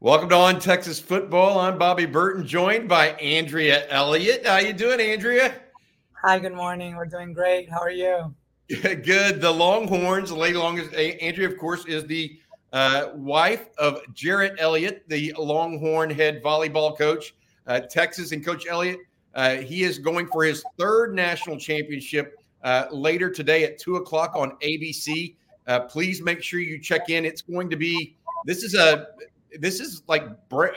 [0.00, 1.58] Welcome to On Texas Football.
[1.58, 4.46] I'm Bobby Burton, joined by Andrea Elliott.
[4.46, 5.52] How are you doing, Andrea?
[6.22, 6.94] Hi, good morning.
[6.94, 7.68] We're doing great.
[7.68, 8.32] How are you?
[8.68, 9.40] Good.
[9.40, 10.94] The Longhorns, the Lady Longhorns.
[10.94, 12.38] Andrea, of course, is the
[12.72, 17.34] uh, wife of Jerritt Elliott, the Longhorn head volleyball coach,
[17.66, 18.30] uh, Texas.
[18.30, 19.00] And Coach Elliott,
[19.34, 24.36] uh, he is going for his third national championship uh, later today at two o'clock
[24.36, 25.34] on ABC.
[25.66, 27.24] Uh, please make sure you check in.
[27.24, 29.08] It's going to be this is a
[29.58, 30.68] this is like bre-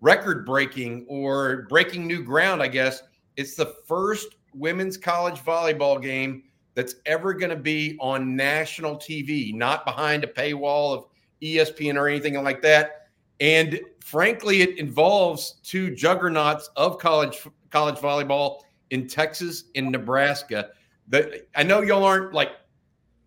[0.00, 3.02] record breaking or breaking new ground, I guess.
[3.36, 9.54] It's the first women's college volleyball game that's ever going to be on national TV,
[9.54, 11.06] not behind a paywall of
[11.42, 13.08] ESPN or anything like that.
[13.40, 18.60] And frankly, it involves two juggernauts of college college volleyball
[18.90, 20.70] in Texas and Nebraska.
[21.08, 22.52] That I know y'all aren't like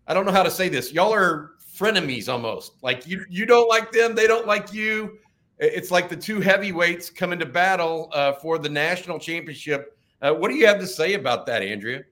[0.06, 0.92] I don't know how to say this.
[0.92, 2.72] Y'all are frenemies almost.
[2.82, 5.18] Like you you don't like them, they don't like you.
[5.58, 9.98] It's like the two heavyweights come into battle uh, for the national championship.
[10.22, 12.02] Uh, what do you have to say about that, Andrea?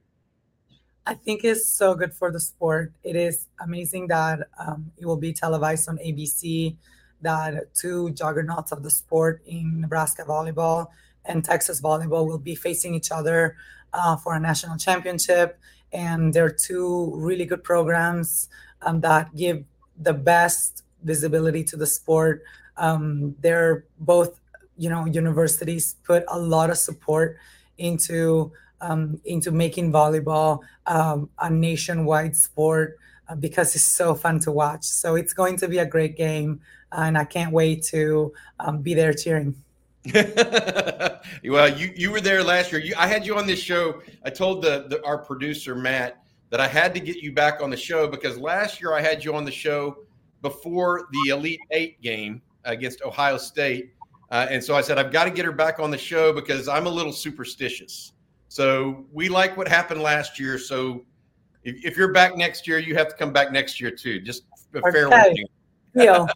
[1.07, 2.93] I think it's so good for the sport.
[3.03, 6.77] It is amazing that um, it will be televised on ABC.
[7.23, 10.89] That two juggernauts of the sport in Nebraska volleyball
[11.25, 13.57] and Texas volleyball will be facing each other
[13.93, 15.59] uh, for a national championship.
[15.93, 18.49] And they're two really good programs
[18.83, 19.65] um, that give
[19.99, 22.43] the best visibility to the sport.
[22.77, 24.41] Um, they're both,
[24.77, 27.39] you know, universities put a lot of support
[27.79, 34.53] into um, into making volleyball um, a nationwide sport uh, because it's so fun to
[34.53, 34.85] watch.
[34.85, 36.61] So it's going to be a great game,
[36.93, 39.55] and I can't wait to um, be there cheering.
[40.15, 42.81] well, you you were there last year.
[42.81, 44.01] You, I had you on this show.
[44.25, 47.71] I told the, the our producer Matt that I had to get you back on
[47.71, 49.99] the show because last year I had you on the show
[50.43, 53.93] before the Elite Eight game against Ohio State.
[54.31, 56.69] Uh, and so I said, I've got to get her back on the show because
[56.69, 58.13] I'm a little superstitious.
[58.49, 60.59] So we like what happened last year.
[60.59, 61.05] So
[61.65, 64.21] if, if you're back next year, you have to come back next year too.
[64.21, 64.45] Just
[64.75, 64.91] a okay.
[64.91, 65.47] fair warning.
[65.95, 66.27] Yeah.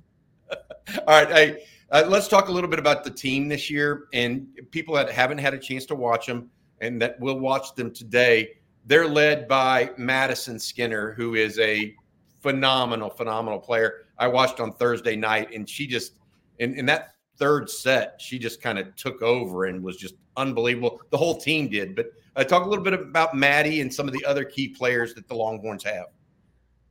[0.53, 0.61] All
[1.07, 1.29] right.
[1.31, 5.11] Hey, uh, let's talk a little bit about the team this year and people that
[5.11, 6.51] haven't had a chance to watch them
[6.81, 8.55] and that will watch them today.
[8.87, 11.95] They're led by Madisen Skinner, who is a
[12.41, 14.07] phenomenal, phenomenal player.
[14.19, 16.15] I watched on Thursday night, and she just
[16.59, 21.01] in, in that third set, she just kind of took over and was just unbelievable.
[21.11, 21.95] The whole team did.
[21.95, 25.15] But uh, talk a little bit about Maddie and some of the other key players
[25.15, 26.07] that the Longhorns have.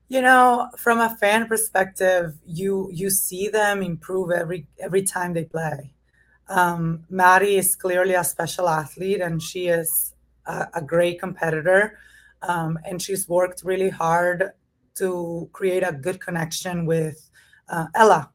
[0.09, 5.45] You know, from a fan perspective, you you see them improve every every time they
[5.45, 5.93] play.
[6.49, 10.10] Um, Maddie is clearly a special athlete, and she is
[10.45, 11.97] a, a great competitor.
[12.41, 14.51] Um, and she's worked really hard
[14.95, 17.29] to create a good connection with
[17.69, 18.31] uh, Ella.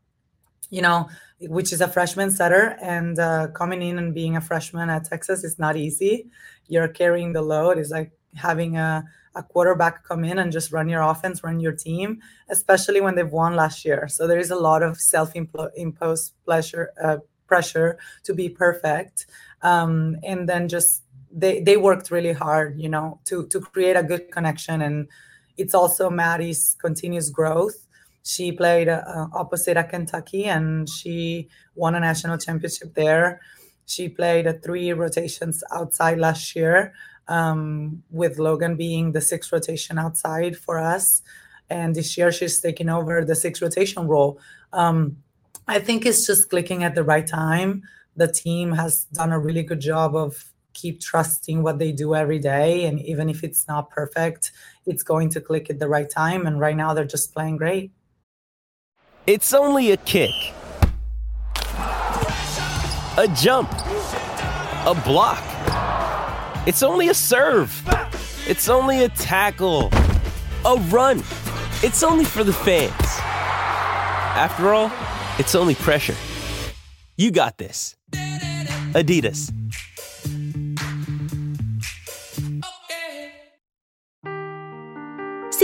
[0.69, 1.09] You know,
[1.41, 5.45] which is a freshman setter, and uh, coming in and being a freshman at Texas
[5.45, 6.29] is not easy.
[6.67, 7.79] You're carrying the load.
[7.79, 9.05] It's like having a,
[9.37, 13.31] a quarterback come in and just run your offense, run your team, especially when they've
[13.31, 14.09] won last year.
[14.09, 19.27] So there is a lot of self-imposed pleasure, uh, pressure to be perfect,
[19.63, 24.03] um, and then just they they worked really hard, you know, to to create a
[24.03, 25.09] good connection, and
[25.57, 27.87] it's also Maddie's continuous growth
[28.27, 33.41] she played uh, opposite at Kentucky and she won a national championship there.
[33.87, 36.93] She played uh, three rotations outside last year,
[37.29, 41.23] um, with Logan being the sixth rotation outside for us.
[41.71, 44.41] And this year she's taking over the sixth rotation role.
[44.73, 45.19] Um,
[45.69, 47.85] I think it's just clicking at the right time.
[48.17, 52.39] The team has done a really good job of keep trusting what they do every
[52.39, 52.85] day.
[52.85, 54.53] And even if it's not perfect,
[54.85, 56.47] it's going to click at the right time.
[56.47, 57.91] And right now they're just playing great.
[59.27, 60.37] It's only a kick,
[63.17, 65.43] a jump, a block.
[66.69, 67.73] It's only a serve.
[68.47, 69.91] It's only a tackle,
[70.65, 71.19] a run.
[71.83, 72.93] It's only for the fans.
[74.37, 74.93] After all,
[75.39, 76.15] it's only pressure.
[77.17, 77.97] You got this.
[78.93, 79.56] Adidas.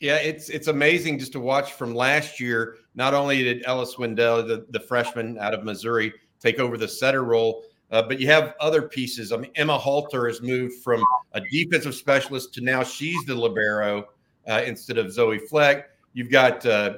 [0.00, 2.76] Yeah, it's it's amazing just to watch from last year.
[2.94, 7.24] Not only did Ellis Swindle, the, the freshman out of Missouri, take over the setter
[7.24, 7.64] role.
[7.90, 9.32] Uh, but you have other pieces.
[9.32, 14.08] I mean, Emma Halter has moved from a defensive specialist to now she's the libero
[14.48, 15.90] uh, instead of Zoe Fleck.
[16.12, 16.94] You've got uh,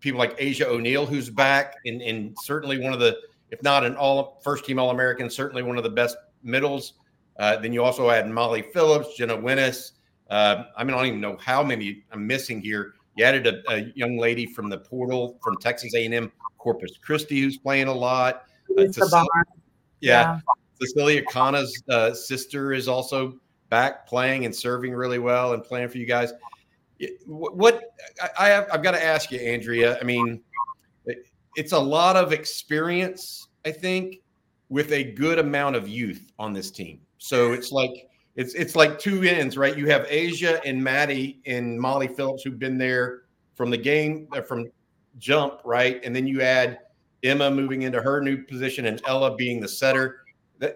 [0.00, 3.16] people like Asjia O'Neal, who's back, and, and certainly one of the,
[3.50, 6.94] if not an all first team All American, certainly one of the best middles.
[7.38, 9.92] Uh, then you also had Molly Phillips, Jenna Wenaas.
[10.30, 12.94] Uh, I mean, I don't even know how many I'm missing here.
[13.16, 17.58] You added a, a young lady from the portal from Texas A&M, Corpus Christi, who's
[17.58, 18.44] playing a lot.
[18.76, 19.26] Uh, Cecilia,
[20.00, 20.40] yeah, yeah,
[20.80, 23.38] Cecilia Kana's uh, sister is also
[23.70, 26.32] back playing and serving really well and playing for you guys.
[27.26, 27.94] What
[28.38, 29.98] I have, I've got to ask you, Andrea.
[30.00, 30.40] I mean,
[31.56, 34.22] it's a lot of experience, I think,
[34.68, 37.00] with a good amount of youth on this team.
[37.18, 39.76] So it's like it's it's like two ends, right?
[39.76, 43.22] You have Asjia and Maddie and Molly Phillips who've been there
[43.54, 44.66] from the game uh, from
[45.18, 46.00] jump, right?
[46.04, 46.80] And then you add
[47.22, 50.20] Emma moving into her new position and Ella being the setter.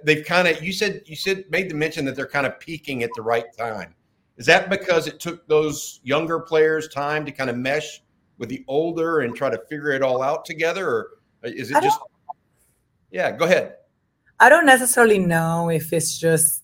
[0.04, 3.02] They've kind of you said you said made the mention that they're kind of peaking
[3.02, 3.94] at the right time.
[4.36, 8.02] Is that because it took those younger players time to kind of mesh
[8.38, 11.08] with the older and try to figure it all out together, or
[11.42, 11.98] is it just?
[13.10, 13.76] Yeah, go ahead.
[14.38, 16.62] I don't necessarily know if it's just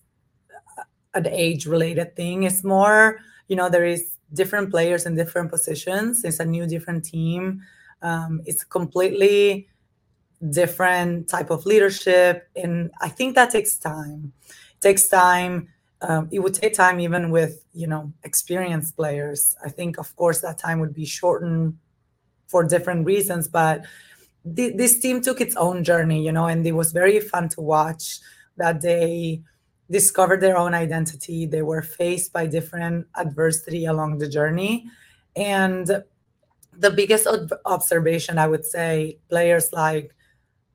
[1.15, 2.43] an age related thing.
[2.43, 6.23] It's more, you know, there is different players in different positions.
[6.23, 7.61] It's a new different team.
[8.01, 9.67] Um, it's completely
[10.49, 14.33] different type of leadership, and I think that takes time.
[14.47, 15.69] It takes time.
[16.01, 19.55] Um, it would take time even with you know experienced players.
[19.65, 21.77] I think, of course, that time would be shortened
[22.47, 23.85] for different reasons, but
[24.55, 27.61] th- this team took its own journey, you know, and it was very fun to
[27.61, 28.19] watch
[28.57, 29.41] that they
[29.89, 31.45] discovered their own identity.
[31.45, 34.85] They were faced by different adversity along the journey.
[35.35, 36.03] And
[36.77, 37.27] the biggest
[37.65, 40.13] observation, I would say, players like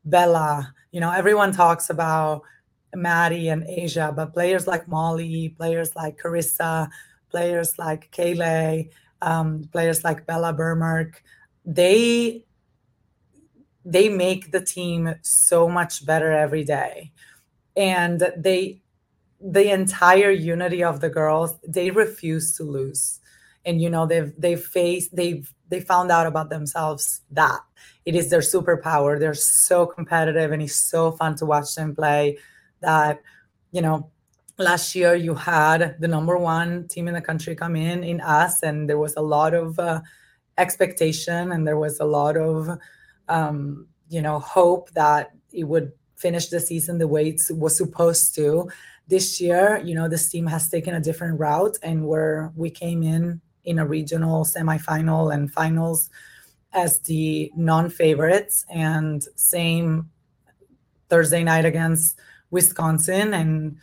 [0.04, 2.42] Bella, you know, everyone talks about
[2.94, 6.88] Maddie and Asjia, but players like Molly, players like Carissa,
[7.30, 8.90] players like Kayleigh,
[9.22, 11.22] um, players like Bella Bergmark,
[11.64, 12.44] they
[13.84, 17.10] they make the team so much better every day
[17.76, 18.82] and they
[19.40, 23.20] the entire unity of the girls they refuse to lose.
[23.64, 27.60] And you know they've they've faced they've they found out about themselves that
[28.04, 29.18] it is their superpower.
[29.18, 32.38] They're so competitive and it's so fun to watch them play
[32.80, 33.20] that
[33.72, 34.10] you know
[34.58, 38.62] last year you had the number one team in the country come in in us
[38.62, 40.00] and there was a lot of uh,
[40.58, 42.78] expectation and there was a lot of
[43.28, 48.34] um, you know hope that it would finish the season the way it was supposed
[48.34, 48.68] to
[49.10, 53.02] this year you know this team has taken a different route and where we came
[53.02, 56.08] in in a regional semifinal and finals
[56.72, 60.08] as the non-favorites and same
[61.08, 62.18] thursday night against
[62.50, 63.34] wisconsin.
[63.34, 63.76] And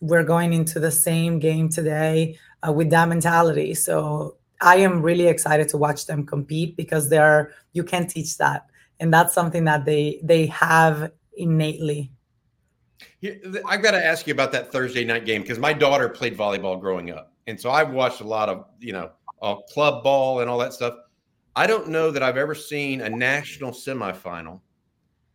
[0.00, 3.74] we're going into the same game today uh, with that mentality.
[3.74, 8.66] So i am really excited to watch them compete because they're you can't teach that.
[9.00, 12.10] And that's something that they they have innately
[13.66, 16.80] I've got to ask you about that Thursday night game because my daughter played volleyball
[16.80, 19.10] growing up, and so I've watched a lot of you know
[19.42, 20.94] uh, club ball and all that stuff.
[21.56, 24.60] I don't know that I've ever seen a national semifinal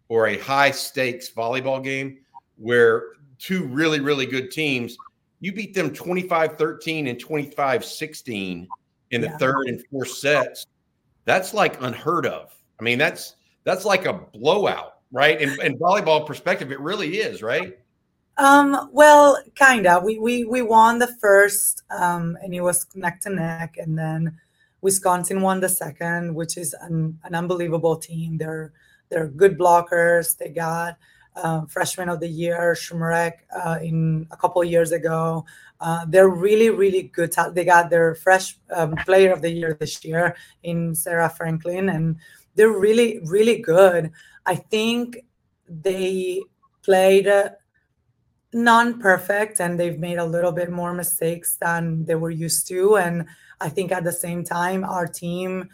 [0.09, 2.19] or a high stakes volleyball game
[2.57, 3.03] where
[3.39, 4.97] two really really good teams
[5.43, 8.65] you beat them 25-13 and 25-16
[9.11, 9.37] in the yeah.
[9.37, 10.67] third and fourth sets.
[11.25, 12.55] That's like unheard of.
[12.79, 15.39] I mean, that's that's like a blowout, right?
[15.39, 17.77] And in volleyball perspective, it really is, right?
[18.37, 20.01] Um, well, kinda.
[20.03, 24.37] We we we won the first, um, and it was neck to neck, and then
[24.81, 28.37] Wisconsin won the second, which is an, an unbelievable team.
[28.37, 28.73] They're
[29.09, 30.35] they're good blockers.
[30.35, 30.97] They got
[31.35, 35.45] uh, freshman of the year Shumarek uh, in a couple years ago.
[35.79, 37.35] Uh, they're really really good.
[37.53, 42.17] They got their fresh um, player of the year this year in Sarah Franklin, and
[42.55, 44.11] they're really, really good.
[44.45, 45.17] I think
[45.67, 46.41] they
[46.83, 47.27] played
[48.53, 52.97] non perfect and they've made a little bit more mistakes than they were used to.
[52.97, 53.25] And
[53.61, 55.69] I think at the same time, our team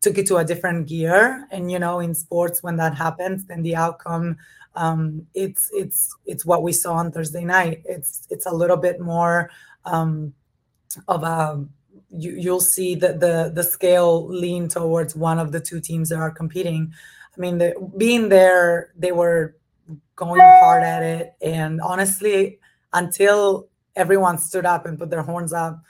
[0.00, 1.46] took it to a different gear.
[1.50, 4.36] And you know, in sports, when that happens, then the outcome
[4.74, 7.82] um, it's it's it's what we saw on Thursday night.
[7.84, 9.50] It's it's a little bit more
[9.84, 10.32] um,
[11.08, 11.64] of a
[12.10, 16.18] you, you'll see that the the scale lean towards one of the two teams that
[16.18, 16.92] are competing.
[17.36, 19.56] I mean, the, being there, they were
[20.16, 22.58] going hard at it, and honestly,
[22.92, 25.82] until everyone stood up and put their horns up,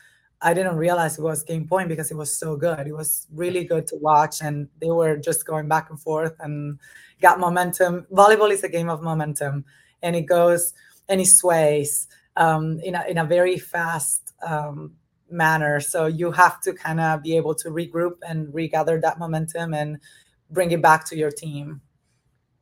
[0.42, 2.86] I didn't realize it was game point because it was so good.
[2.86, 6.78] It was really good to watch, and they were just going back and forth and
[7.20, 8.06] got momentum.
[8.12, 9.64] Volleyball is a game of momentum,
[10.02, 10.72] and it goes
[11.08, 14.92] and it sways um, in a in a very fast um,
[15.30, 15.80] manner.
[15.80, 19.98] So you have to kind of be able to regroup and regather that momentum and
[20.50, 21.80] bring it back to your team.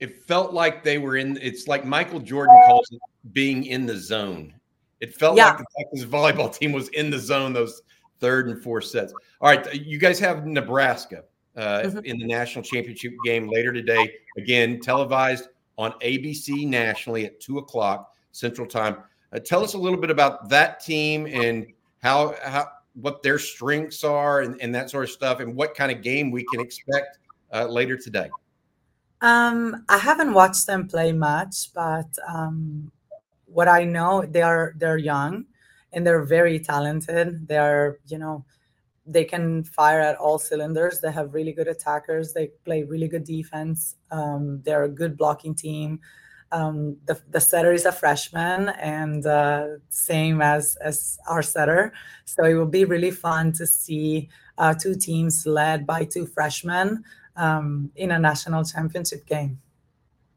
[0.00, 1.38] It felt like they were in.
[1.42, 3.00] It's like Michael Jordan calls it
[3.32, 4.54] being in the zone
[5.00, 5.50] it felt yeah.
[5.50, 7.82] like the Texas volleyball team was in the zone those
[8.20, 9.12] third and fourth sets.
[9.40, 11.24] All right, you guys have Nebraska
[11.56, 11.98] uh, mm-hmm.
[12.04, 14.12] in the national championship game later today.
[14.36, 18.96] Again, televised on ABC nationally at two o'clock Central Time.
[19.32, 21.66] Uh, tell us a little bit about that team and
[22.02, 25.92] how how what their strengths are and, and that sort of stuff, and what kind
[25.92, 27.18] of game we can expect
[27.52, 28.30] uh, later today.
[29.20, 32.92] Um, I haven't watched them play much, but um,
[33.46, 35.46] what I know, they are they're young
[35.92, 37.48] and they're very talented.
[37.48, 38.44] They are, you know,
[39.06, 41.00] they can fire at all cylinders.
[41.00, 42.32] They have really good attackers.
[42.32, 43.96] They play really good defense.
[44.10, 46.00] Um, they're a good blocking team.
[46.50, 51.92] Um, the, the setter is a freshman and uh, same as as our setter.
[52.24, 57.04] So it will be really fun to see uh, two teams led by two freshmen
[57.36, 59.60] um, in a national championship game.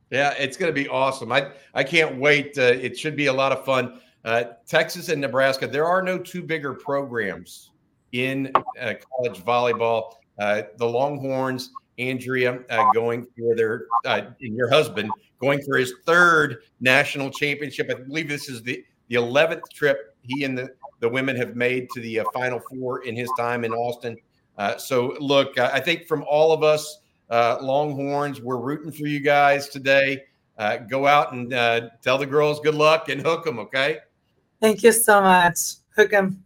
[0.10, 1.32] Yeah, it's going to be awesome.
[1.32, 2.58] I I can't wait.
[2.58, 4.02] Uh, it should be a lot of fun.
[4.24, 5.68] Uh, Texas and Nebraska.
[5.68, 7.72] There are no two bigger programs
[8.12, 10.16] in uh, college volleyball.
[10.40, 11.72] Uh, the Longhorns,
[12.10, 17.90] Andrea, uh, going for their uh, and your husband going for his third national championship.
[17.90, 21.90] I believe this is the the eleventh trip he and the the women have made
[21.96, 24.18] to the Final Four in his time in Austin.
[24.78, 28.42] so look, I think from all of us uh, Longhorns.
[28.42, 30.26] We're rooting for you guys today.
[30.58, 34.00] Uh, go out and uh, tell the girls good luck and hook them, okay?
[34.60, 35.76] Thank you so much.
[35.96, 36.44] Hook them.